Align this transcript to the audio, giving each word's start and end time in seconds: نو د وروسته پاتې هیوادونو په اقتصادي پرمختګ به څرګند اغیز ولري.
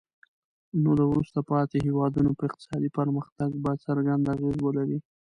نو 0.81 0.91
د 0.99 1.01
وروسته 1.11 1.39
پاتې 1.51 1.77
هیوادونو 1.87 2.31
په 2.37 2.43
اقتصادي 2.49 2.89
پرمختګ 2.97 3.49
به 3.63 3.71
څرګند 3.85 4.23
اغیز 4.35 4.57
ولري. 4.61 4.97